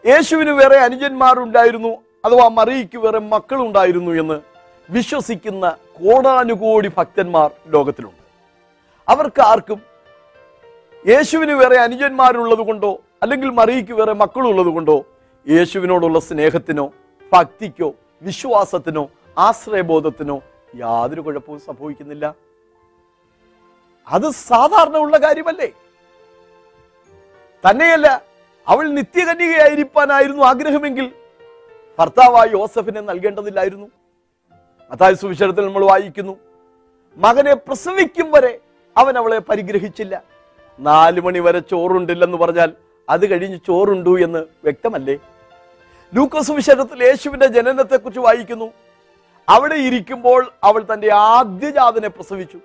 [0.05, 4.41] യേശുവിന് വേറെ അനുജന്മാരുണ്ടായിരുന്നു അഥവാ മറിയയ്ക്ക് വേറെ മക്കളുണ്ടായിരുന്നു എന്ന്
[4.89, 8.24] വിശ്വസിക്കുന്ന കോടാനുകോടി ഭക്തന്മാർ ലോകത്തിലുണ്ട്.
[9.10, 9.81] അവർക്ക് ആർക്കും
[11.08, 15.06] യേശുവിന് വേറെ അനുജന്മാരുള്ളത് കൊണ്ടോ അല്ലെങ്കിൽ മറിയയ്ക്ക് വേറെ മക്കളുള്ളത് കൊണ്ടോ
[15.47, 16.91] യേശുവിനോടുള്ള സ്നേഹത്തിനോ
[17.34, 20.41] ഭക്തിക്കോ വിശ്വാസത്തിനോ ആശ്രയബോധത്തിനോ
[20.75, 22.36] യാതൊരു കുഴപ്പവും സംഭവിക്കുന്നില്ല.
[24.08, 25.71] അത് സാധാരണ ഉള്ള കാര്യമല്ലേ?
[27.67, 28.22] തന്നെയല്ല
[28.67, 31.12] അവൾ നിത്യകന്യകയായിരിക്കാനായിരുന്നു ആഗ്രഹമെങ്കിൽ
[32.00, 33.88] ഭർത്താവായ യോസഫിനെ നൽകേണ്ടതില്ലായിരുന്നു.
[34.91, 36.38] അതായത് സുവിശേഷത്തിൽ നമ്മൾ വായിക്കുന്നു
[37.17, 38.60] മകനെ പ്രസവിക്കും വരെ
[38.98, 40.24] അവൻ അവളെ പരിഗ്രഹിച്ചില്ല.
[40.80, 42.74] നാലു മണി വരെ ചോറുണ്ടില്ലെന്ന് പറഞ്ഞാൽ
[43.10, 45.15] അത് കഴിഞ്ഞ് ചോറുണ്ടു എന്ന് വ്യക്തമല്ലേ?
[46.13, 48.74] ലൂക്കോസ് വിശേഷത്തിൽ യേശുവിന്റെ ജനനത്തെക്കുറിച്ച് വായിക്കുന്നു
[49.50, 52.60] അവിടെ ഇരിക്കുമ്പോൾ അവൾ തന്റെ ആദ്യജാതനെ പ്രസവിച്ചു.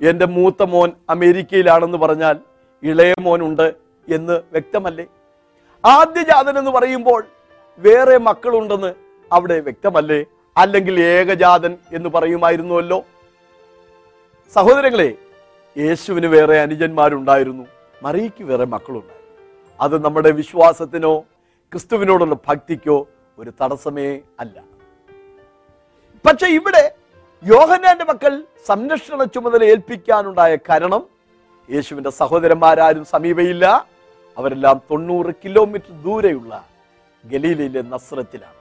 [0.00, 2.36] എന്റെ മൂത്ത മോൻ അമേരിക്കയിലാണെന്ന് പറഞ്ഞാൽ
[2.82, 5.06] ഇളയ മോൻ ഉണ്ട് എന്ന് വ്യക്തമല്ലേ?
[5.84, 7.26] ആദ്യജാതൻ എന്ന് പറയുമ്പോൾ
[7.78, 8.94] വേറെ മക്കളുണ്ടെന്ന്
[9.32, 10.24] അവിടെ വ്യക്തമല്ലേ?
[10.56, 13.04] അല്ലെങ്കിൽ ഏകജാതൻ എന്ന് പറയുമായിരുന്നുവല്ലോ?
[14.54, 15.14] സഹോദരങ്ങളെ
[15.78, 17.66] യേശുവിന് വേറെ അനുജന്മാരുണ്ടായിരുന്നു.
[18.02, 19.20] മറിയയ്ക്ക് വേറെ മക്കളുണ്ടായിരുന്നു.
[19.80, 21.18] അത് നമ്മുടെ വിശ്വാസത്തിനോ
[21.72, 23.08] ക്രിസ്തുവിനോടുള്ള ഭക്തിക്കോ
[23.38, 24.62] ഒരു തടസ്സമേ അല്ല.
[26.26, 26.94] പക്ഷെ ഇവിടെ
[27.44, 31.06] യോഹനാന്റെ മക്കൾ സംരക്ഷണ ചുമതല ഏൽപ്പിക്കാനുണ്ടായ കാരണം
[31.70, 33.86] യേശുവിന്റെ സഹോദരന്മാരാരും സമീപയില്ല.
[34.38, 36.68] അവരെല്ലാം തൊണ്ണൂറ് കിലോമീറ്റർ ദൂരെയുള്ള
[37.24, 38.54] ഗലീലയിലെ നസ്രത്തിലാണ്.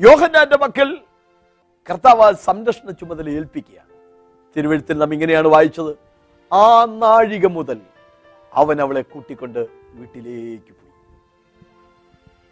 [0.00, 0.96] യോഹന്നാന്റെ മക്കൾ
[1.90, 3.88] കർത്താവ് സംരക്ഷണ ചുമതല ഏൽപ്പിക്കുകയാണ്.
[4.56, 5.98] തിരുവഴുത്തിൽ നാം ഇങ്ങനെയാണ് വായിച്ചത്.
[6.54, 7.80] ആ നാഴിക മുതൽ
[8.54, 11.18] അവൻ അവളെ കൂട്ടിക്കൊണ്ട് വീട്ടിലേക്ക് പോയി.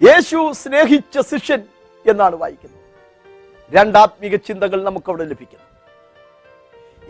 [0.08, 1.62] യേശു സ്നേഹിച്ച ശിഷ്യൻ
[2.06, 2.80] എന്നാണ് വായിക്കുന്നത്.
[3.70, 5.66] രണ്ടാത്മിക ചിന്തകൾ നമുക്കവിടെ ലഭിക്കുന്നു.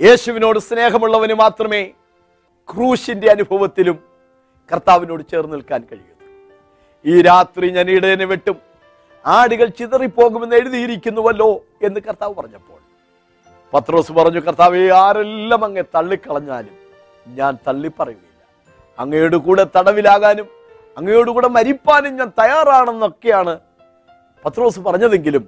[0.08, 1.92] യേശുവിനോട് സ്നേഹമുള്ളവന് മാത്രമേ
[2.74, 4.05] ക്രൂശിന്റെ അനുഭവത്തിലും
[4.70, 6.14] കർത്താവിനോട് ചേർന്ന് നിൽക്കാൻ കഴിയുന്നത്
[7.04, 8.56] ഈ രാത്രി ഞാൻ ഇടയനെ വെട്ടും.
[9.24, 11.48] ആടുകൾ ചിതറിപ്പോകുമെന്ന് എഴുതിയിരിക്കുന്നുവല്ലോ
[11.86, 12.80] എന്ന് കർത്താവ് പറഞ്ഞപ്പോൾ
[13.72, 16.74] പത്രോസ് പറഞ്ഞു കർത്താവ് ആരെല്ലാം അങ്ങെ തള്ളിക്കളഞ്ഞാലും
[17.26, 18.42] ഞാൻ തള്ളിപ്പറയുകയില്ല.
[18.98, 20.46] അങ്ങയോട് കൂടെ തടവിലാകാനും
[20.96, 23.54] അങ്ങയോട് കൂടെ മരിപ്പാനും ഞാൻ തയ്യാറാണെന്നൊക്കെയാണ്
[24.44, 25.44] പത്രോസ് പറഞ്ഞതെങ്കിലും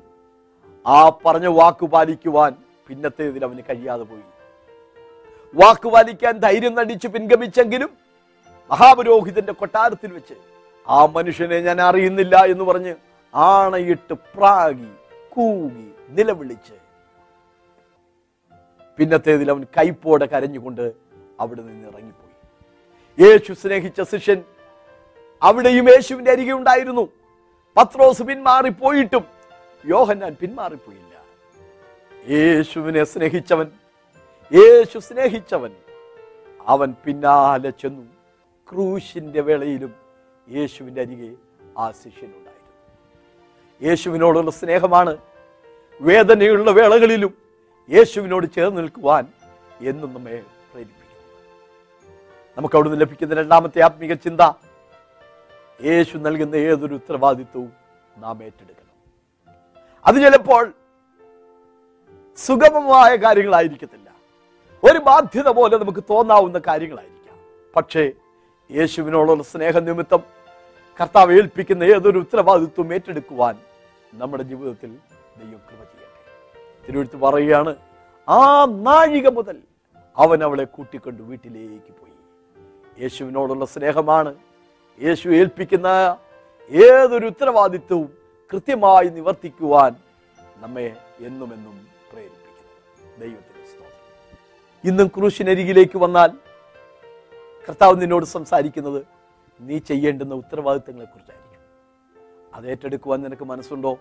[0.87, 2.53] ആ പറഞ്ഞ വാക്ക് പാലിക്കുവാൻ
[2.89, 4.25] പിന്നത്തേതിൽ അവന് കഴിയാതെ പോയി.
[5.55, 7.91] വാക്ക് പാലിക്കാൻ ധൈര്യം നടിച്ചു പിൻഗമിച്ചെങ്കിലും
[8.71, 10.35] മഹാപുരോഹിതന്റെ കൊട്ടാരത്തിൽ വെച്ച്
[10.89, 12.95] ആ മനുഷ്യനെ ഞാൻ അറിയുന്നില്ല എന്ന് പറഞ്ഞ്
[13.35, 14.91] ആണയിട്ട് പ്രാഗി
[15.29, 16.73] കൂകി നിലവിളിച്ച്.
[18.99, 20.93] പിന്നത്തേതിൽ അവൻ കൈപ്പോടെ കരഞ്ഞുകൊണ്ട്
[21.41, 22.35] അവിടെ നിന്ന് ഇറങ്ങിപ്പോയി.
[23.25, 24.43] യേശു സ്നേഹിച്ച ശിഷ്യൻ
[25.43, 27.09] അവിടെയും യേശുവിന്റെ അരികെ ഉണ്ടായിരുന്നു.
[27.77, 29.25] പത്രോസ് പിന്മാറിപ്പോയിട്ടും
[29.87, 31.15] യോഹന്നാൻ പിന്മാറിപ്പോയില്ല.
[32.31, 33.69] യേശുവിനെ സ്നേഹിച്ചവൻ
[34.53, 35.73] യേശു സ്നേഹിച്ചവൻ
[36.67, 38.18] അവൻ പിന്നാലെ ചെന്നു.
[38.73, 39.95] ക്രൂശിന്റെ വേളയിലും
[40.51, 41.35] യേശുവിന്റെ അരികെ
[41.79, 42.59] ആ ശിഷ്യനുണ്ടായിരുന്നു
[43.89, 45.17] യേശുവിനോടുള്ള സ്നേഹമാണ്.
[46.01, 47.35] വേദനയുള്ള വേളകളിലും
[47.91, 49.27] യേശുവിനോട് ചേർന്ന് നിൽക്കുവാൻ
[49.81, 51.37] എന്നും നമ്മെ പ്രേരിപ്പിക്കുന്നത്
[52.59, 54.41] നമുക്ക് അവിടുന്ന് ലഭിക്കുന്ന രണ്ടാമത്തെ ആത്മീക ചിന്ത
[55.85, 57.73] യേശു നൽകുന്ന ഏതൊരു ഉത്തരവാദിത്വവും
[58.19, 58.89] നാം ഏറ്റെടുക്കണം.
[60.07, 60.73] അത് ചിലപ്പോൾ
[62.37, 64.11] സുഗമമായ കാര്യങ്ങളായിരിക്കത്തില്ല.
[64.85, 67.37] ഒരു ബാധ്യത പോലെ നമുക്ക് തോന്നാവുന്ന കാര്യങ്ങളായിരിക്കാം.
[67.77, 68.13] പക്ഷേ
[68.71, 70.19] യേശുവിനോടുള്ള സ്നേഹനിമിത്തം
[71.01, 73.55] കർത്താവ് ഏൽപ്പിക്കുന്ന ഏതൊരു ഉത്തരവാദിത്വം ഏറ്റെടുക്കുവാൻ
[74.15, 74.89] നമ്മുടെ ജീവിതത്തിൽ
[75.39, 76.87] ദൈവം കൃപ ചെയ്യട്ടെ.
[76.87, 77.77] തിരുവഴുത്ത് പറയുകയാണ്
[78.29, 79.57] ആ നാഴിക മുതൽ
[80.17, 82.17] അവൻ അവളെ കൂട്ടിക്കൊണ്ട് വീട്ടിലേക്ക് പോയി.
[83.03, 84.35] യേശുവിനോടുള്ള സ്നേഹമാണ്
[85.03, 86.17] യേശു ഏൽപ്പിക്കുന്ന
[86.71, 88.19] ഏതൊരു ഉത്തരവാദിത്വവും
[88.53, 89.95] കൃത്യമായി നിവർത്തിക്കുവാൻ
[90.57, 93.19] നമ്മെ എന്നും എന്നും പ്രേരിപ്പിക്കുന്നു.
[93.19, 94.91] ദൈവത്തിന് സ്തോത്രം.
[94.91, 96.31] ഇന്നും ക്രൂശിനരികിലേക്ക് വന്നാൽ
[97.69, 99.07] കർത്താവ് നിന്നോട് സംസാരിക്കുന്നത്
[99.61, 101.63] നീ ചെയ്യേണ്ടുന്ന ഉത്തരവാദിത്തങ്ങളെ കുറിച്ചായിരിക്കും
[102.55, 103.99] അത് ഏറ്റെടുക്കുവാൻ നിനക്ക് മനസ്സുണ്ടോ?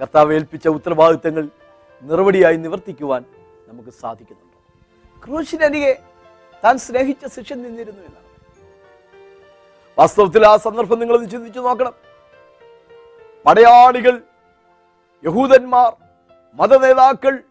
[0.00, 1.48] കർത്താവ് ഏൽപ്പിച്ച ഉത്തരവാദിത്തങ്ങൾ
[2.02, 3.24] നിറവടിയായി നിവർത്തിക്കുവാൻ
[3.68, 4.58] നമുക്ക് സാധിക്കുന്നുണ്ടോ?
[5.26, 6.02] ക്രൂശിനരികെ
[6.64, 8.24] താൻ സ്നേഹിച്ച ശിഷ്യൻ നിന്നിരുന്നു എന്നാണ്.
[9.98, 11.92] വാസ്തവത്തിൽ ആ സന്ദർഭം നിങ്ങൾ ചിന്തിച്ചു നോക്കണം.
[13.46, 14.22] പടയാളികൾ
[15.24, 15.96] യഹൂദന്മാർ
[16.54, 17.42] മതനേതാക്കൾ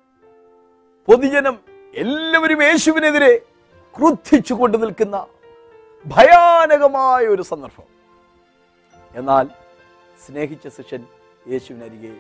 [1.07, 1.59] പൊതുജനം
[1.95, 3.39] എല്ലാവരും യേശുവിനെതിരെ
[3.97, 5.17] ക്രുദ്ധിച്ചു കൊണ്ട് നിൽക്കുന്ന
[6.05, 7.87] ഭയാനകമായ ഒരു സന്ദർഭം.
[9.15, 9.45] എന്നാൽ
[10.25, 11.03] സ്നേഹിച്ച ശിഷ്യൻ
[11.51, 12.13] യേശുവിനരികെ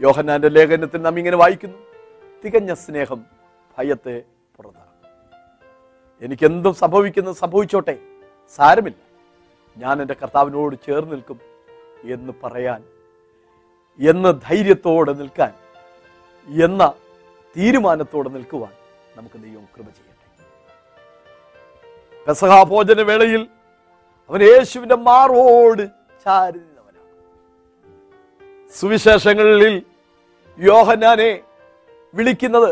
[0.00, 1.78] യോഹന്നാന്റെ ലേഖനത്തിൽ നാം ഇങ്ങനെ വായിക്കുന്നു
[2.44, 3.20] തികഞ്ഞ സ്നേഹം
[3.78, 4.16] ഭയത്തെ
[4.56, 4.92] പുറത്താണ്
[6.22, 7.94] എനിക്കെന്തും സംഭവിക്കുന്നത് സംഭവിച്ചോട്ടെ
[8.58, 8.98] സാരമില്ല.
[9.76, 11.38] ഞാൻ എന്റെ കർത്താവിനോട് ചേർന്ന് നിൽക്കും
[12.14, 12.80] എന്ന് പറയാൻ
[14.00, 15.52] എന്ന് ധൈര്യത്തോടെ നിൽക്കാൻ
[16.48, 16.82] എന്ന
[17.56, 18.72] തീരുമാനത്തോടെ നിൽക്കുവാൻ
[19.16, 20.26] നമുക്ക് ദൈവം കൃപ ചെയ്യട്ടെ.
[22.26, 23.42] പെസഹാഭോജന വേളയിൽ
[24.30, 25.84] അവൻ യേശുവിന്റെ മാറോട്
[28.74, 29.74] സുവിശേഷങ്ങളിൽ
[30.58, 31.30] യോഹനാനെ
[32.14, 32.70] വിളിക്കുന്നത്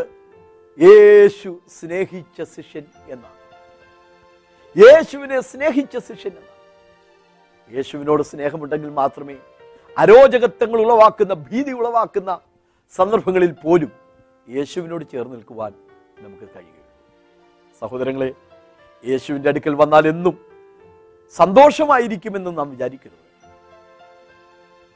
[0.79, 3.39] യേശു സ്നേഹിച്ച ശിഷ്യൻ എന്നാണ്.
[4.75, 6.51] യേശുവിനെ സ്നേഹിച്ച ശിഷ്യൻ എന്നാണ്.
[7.75, 9.35] യേശുവിനോട് സ്നേഹമുണ്ടെങ്കിൽ മാത്രമേ
[9.97, 12.31] അരോചകത്വങ്ങൾ ഉളവാക്കുന്ന ഭീതി ഉളവാക്കുന്ന
[12.97, 13.91] സന്ദർഭങ്ങളിൽ പോലും
[14.49, 15.73] യേശുവിനോട് ചേർന്ന് നിൽക്കുവാൻ
[16.23, 17.79] നമുക്ക് കഴിയുകയുള്ളൂ.
[17.81, 18.29] സഹോദരങ്ങളെ
[19.07, 20.35] യേശുവിന്റെ അടുക്കൽ വന്നാൽ എന്നും
[21.35, 23.21] സന്തോഷമായിരിക്കുമെന്ന് നാം വിചാരിക്കരുത്.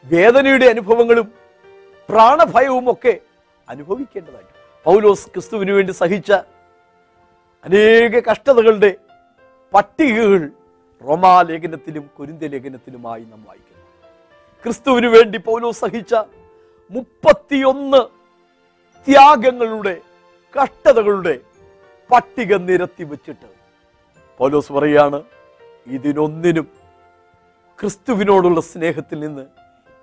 [0.05, 1.27] വേദനയുടെ അനുഭവങ്ങളും
[2.09, 3.13] പ്രാണഭയവും ഒക്കെ
[3.69, 6.31] അനുഭവിക്കേണ്ടതായിട്ട് പൗലോസ് ക്രിസ്തുവിന് വേണ്ടി സഹിച്ച
[7.65, 8.91] അനേക കഷ്ടതകളുടെ
[9.73, 10.49] പട്ടികകൾ
[11.01, 13.83] റോമാലേഖനത്തിലും കുരിന്ത ലേഖനത്തിലുമായി നാം വായിക്കുന്നു.
[14.63, 16.15] ക്രിസ്തുവിന് വേണ്ടി പൗലോസ് സഹിച്ച
[16.91, 18.01] മുപ്പത്തിയൊന്ന്
[19.07, 20.01] ത്യാഗങ്ങളുടെ
[20.53, 21.35] കഷ്ടതകളുടെ
[22.09, 23.47] പട്ടിക നിരത്തി വെച്ചിട്ട്
[24.39, 25.19] പൗലോസ് പറയാണ്
[25.87, 26.67] ഇതിനൊന്നിനും
[27.79, 29.45] ക്രിസ്തുവിനോടുള്ള സ്നേഹത്തിൽ നിന്ന്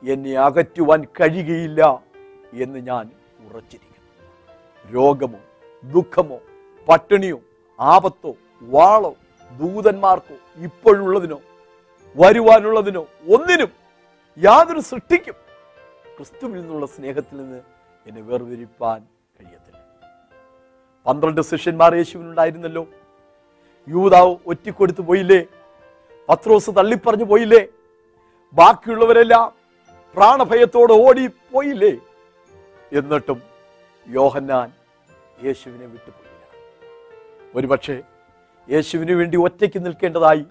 [0.02, 1.80] എന്നെ അകറ്റുവാൻ കഴിയുകയില്ല
[2.54, 3.04] എന്ന് ഞാൻ
[3.46, 3.90] ഉറച്ചിരിക്കുന്നു.
[4.85, 5.40] രോഗമോ
[5.85, 6.38] ദുഃഖമോ
[6.88, 7.38] പട്ടിണിയോ
[7.78, 9.12] ആപത്തോ വാളോ
[9.52, 11.38] ദൂതന്മാർക്കോ ഇപ്പോഴുള്ളതിനോ
[12.16, 13.70] വരുവാനുള്ളതിനോ ഒന്നിനും
[14.38, 15.37] യാതൊരു സൃഷ്ടിക്കും
[16.16, 17.61] ക്രിസ്തുവിൽ നിന്നുള്ള സ്നേഹത്തിൽ നിന്ന്
[18.07, 19.00] എന്നെ വേർതിരിപ്പാൻ
[21.06, 22.86] പന്ത്രണ്ട് ശിഷ്യന്മാർ യേശുവിനുണ്ടായിരുന്നല്ലോ.
[23.88, 25.44] യൂതാവ് ഒറ്റിക്കൊടുത്ത് പോയില്ലേ?
[26.28, 27.66] പത്രോസ് തള്ളിപ്പറഞ്ഞു പോയില്ലേ?
[28.52, 29.52] ബാക്കിയുള്ളവരെല്ലാം
[30.16, 31.98] പ്രാണഭയത്തോടെ ഓടി പോയില്ലേ
[32.98, 33.42] എന്നിട്ടും
[34.08, 34.72] യോഹന്നാൻ
[35.44, 36.46] യേശുവിനെ വിട്ടുപോയില്ല.
[37.54, 38.02] ഒരുപക്ഷെ
[38.70, 40.44] യേശുവിന് വേണ്ടി ഒറ്റയ്ക്ക് നിൽക്കേണ്ടതായി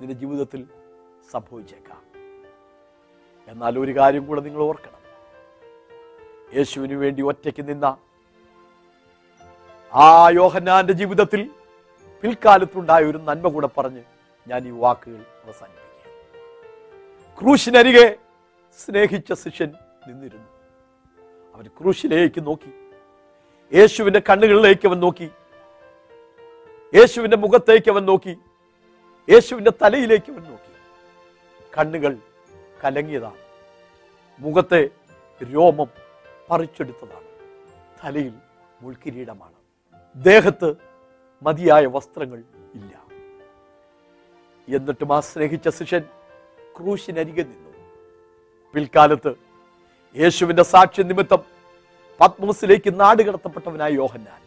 [0.00, 0.66] നിന്റെ ജീവിതത്തിൽ
[1.30, 2.02] സംഭവിച്ചേക്കാം.
[3.48, 4.98] എന്നാൽ ഒരു കാര്യം കൂടെ നിങ്ങൾ ഓർക്കണം.
[6.56, 7.96] യേശുവിന് വേണ്ടി ഒറ്റയ്ക്ക് നിന്ന
[9.94, 11.50] ആ യോഹന്നാന്റെ ജീവിതത്തിൽ
[12.22, 14.02] പിൽക്കാലത്തുണ്ടായ ഒരു നന്മ കൂടെ പറഞ്ഞ്
[14.48, 15.88] ഞാൻ ഈ വാക്കുകൾ അവസാനിപ്പിക്കുക
[17.42, 18.16] ക്രൂശിനരികെ
[18.84, 19.72] സ്നേഹിച്ച ശിഷ്യൻ
[20.08, 20.46] നിന്നിരുന്നു.
[21.54, 22.72] അവൻ ക്രൂശിലേക്ക് നോക്കി.
[23.76, 25.30] യേശുവിന്റെ കണ്ണുകളിലേക്ക് അവൻ നോക്കി.
[26.94, 28.38] യേശുവിന്റെ മുഖത്തേക്ക് അവൻ നോക്കി.
[29.30, 30.72] യേശുവിന്റെ തലയിലേക്ക് അവൻ നോക്കി.
[31.78, 32.16] കണ്ണുകൾ
[32.84, 33.38] കലങ്ങിയതാണ്.
[34.38, 34.88] മുഖത്തെ
[35.42, 35.86] രോമം
[36.50, 37.24] പറിച്ചെടുത്തതാണ്.
[38.04, 38.32] തലയിൽ
[38.80, 39.57] മുൾക്കിരീടമാണ്.
[40.26, 40.74] ദേഹത്ത്
[41.42, 42.42] മതിയായ വസ്ത്രങ്ങൾ
[42.74, 42.92] ഇല്ല.
[44.76, 46.04] എന്നിട്ടും ആ സ്നേഹിച്ച ശിഷ്യൻ
[46.76, 47.70] ക്രൂശിനരികെ നിന്നു.
[48.74, 49.34] പിൽക്കാലത്ത്
[50.16, 51.38] യേശുവിന്റെ സാക്ഷ്യ നിമിത്തം
[52.20, 54.40] പത്മോസിലേക്ക് നാട് കടത്തപ്പെട്ടവനായ യോഹന്നാൻ.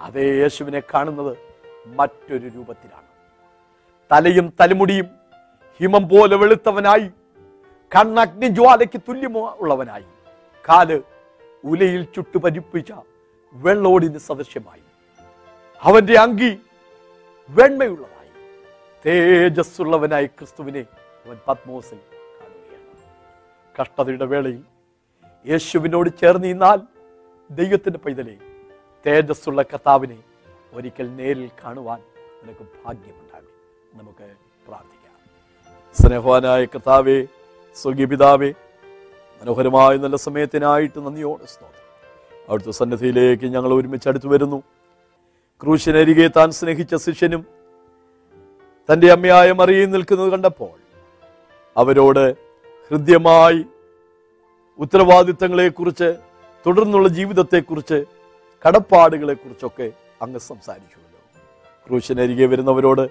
[0.00, 1.38] അതേ യേശുവിനെ കാണുന്നത്
[1.86, 3.08] മറ്റൊരു രൂപത്തിലാണ്.
[4.12, 5.08] തലയും തലമുടിയും
[5.80, 7.10] ഹിമം പോലെ വെളുത്തവനായി
[7.96, 10.04] കണ്ണഗ്നിജ്വാലയ്ക്ക് തുല്യമോ ഉള്ളവനായി
[10.68, 11.02] കാൽ
[11.64, 12.92] ഉലയിൽ ചുട്ടുപരിപ്പിച്ച
[13.52, 14.82] വെള്ളോടിന് സദൃശ്യമായി.
[15.80, 16.58] അവന്റെ അങ്കി
[17.48, 18.30] വെണ്മയുള്ളതായി.
[19.06, 20.86] തേജസ്സുള്ളവനായി ക്രിസ്തുവിനെ
[21.26, 23.80] അവൻ പത്മോസിൽ കാണുകയാണ്.
[23.80, 24.60] കഷ്ടതയുടെ വേളയിൽ
[25.48, 26.80] യേശുവിനോട് ചേർന്ന് നിന്നാൽ
[27.50, 28.36] ദൈവത്തിന്റെ പൈതലെ
[29.06, 30.22] തേജസ്സുള്ള കർത്താവിനെ
[30.72, 32.00] ഒരിക്കൽ നേരിൽ കാണുവാൻ
[32.42, 33.48] നിനക്ക് ഭാഗ്യമുണ്ടാകും.
[33.94, 34.36] നമുക്ക്
[34.66, 35.12] പ്രാർത്ഥിക്കാം.
[36.02, 37.26] സ്നേഹവാനായ കർത്താവേ
[37.74, 38.04] സ്വർഗീയ
[39.42, 41.81] മനോഹരമായ നല്ല സമയത്തിനായിട്ട് നന്ദിയോടെ സ്തോത്രം.
[42.52, 44.58] അവിടുത്തെ സന്നദ്ധിയിലേക്ക് ഞങ്ങൾ ഒരുമിച്ച് അടുത്തു വരുന്നു.
[45.62, 47.42] ക്രൂശിനരികെ താൻ സ്നേഹിച്ച ശിഷ്യനും
[48.88, 50.72] തന്റെ അമ്മയായ മറിയിൽ നിൽക്കുന്നത് കണ്ടപ്പോൾ
[51.76, 52.24] അവരോട്
[52.90, 53.60] ഹൃദ്യമായി
[54.78, 56.08] ഉത്തരവാദിത്തങ്ങളെക്കുറിച്ച്
[56.66, 57.98] തുടർന്നുള്ള ജീവിതത്തെക്കുറിച്ച്
[58.64, 59.86] കടപ്പാടുകളെക്കുറിച്ചൊക്കെ
[60.22, 61.20] അങ്ങ് സംസാരിച്ചുവല്ലോ
[61.86, 63.04] ക്രൂശിനരികെ വരുന്നവരോട്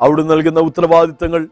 [0.00, 1.42] അവിടുന്ന് നൽകുന്ന ഉത്തരവാദിത്തങ്ങൾ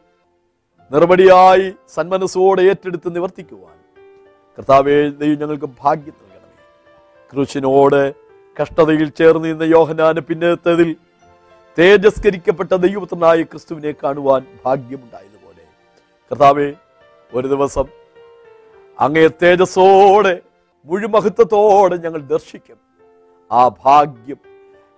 [0.91, 3.77] നിർവടിയായി സന്മനസ്സോടെ ഏറ്റെടുത്ത് നിവർത്തിക്കുവാൻ
[4.59, 6.17] കർത്താവേ ദൈവം ഞങ്ങൾക്ക് ഭാഗ്യം
[7.33, 8.03] ക്രൂശിനോട്
[8.57, 10.89] കഷ്ടതയിൽ ചേർന്ന് നിന്ന യോഹനാന് പിന്നത്തതിൽ
[11.79, 15.63] തേജസ്കരിക്കപ്പെട്ട ദൈവപുത്രനായ ക്രിസ്തുവിനെ കാണുവാൻ ഭാഗ്യമുണ്ടായതുപോലെ.
[16.31, 16.69] കർത്താവെ
[17.33, 17.87] ഒരു ദിവസം
[18.99, 20.35] അങ്ങേ തേജസ്സോടെ
[20.89, 22.79] മുഴുമഹത്വത്തോടെ ഞങ്ങൾ ദർശിക്കും.
[23.51, 24.41] ആ ഭാഗ്യം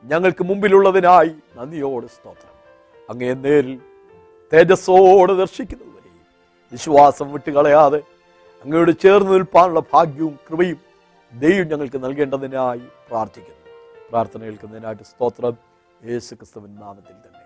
[0.05, 2.55] ഞങ്ങൾക്ക് മുമ്പിലുള്ളതിനായി നന്ദിയോട് സ്തോത്രം.
[3.11, 3.77] അങ്ങേ നേരിൽ
[4.53, 6.25] തേജസ്സോടെ ദർശിക്കുന്നതുവരെയും
[6.73, 8.01] വിശ്വാസം വിട്ടുകളയാതെ
[8.65, 10.81] അങ്ങയോട് ചേർന്ന് നിൽപ്പാനുള്ള ഭാഗ്യവും കൃപയും
[11.33, 13.63] ദൈവം ഞങ്ങൾക്ക് നൽകേണ്ടതിനായി പ്രാർത്ഥിക്കുന്നു.
[14.11, 15.55] പ്രാർത്ഥന കേൾക്കുന്നതിനായിട്ട് സ്തോത്രം.
[16.11, 17.41] യേശു ക്രിസ്തുവിൻ നാമത്തിൽ തന്നെ.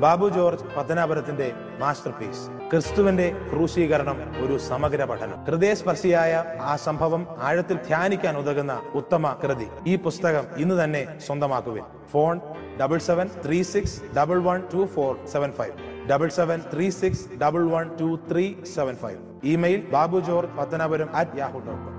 [0.00, 1.46] ബാബു ജോർജ് പത്തനാപുരത്തിന്റെ
[1.78, 5.38] മാസ്റ്റർ പീസ് ക്രിസ്തുവിന്റെ ക്രൂശീകരണം ഒരു സമഗ്ര പഠനം.
[5.44, 6.32] ഹൃദയസ്പർശിയായ
[6.70, 9.68] ആ സംഭവം ആഴത്തിൽ ധ്യാനിക്കാൻ ഉതകുന്ന ഉത്തമ കൃതി.
[9.86, 11.84] ഈ പുസ്തകം ഇന്ന് തന്നെ സ്വന്തമാക്കുവിൻ.
[12.12, 12.36] Phone
[12.80, 15.76] double seven three six double one two four seven five
[16.10, 19.20] double seven three six double one two three seven five
[19.52, 21.95] email Babu George Pathanapuram at Yahoo dot com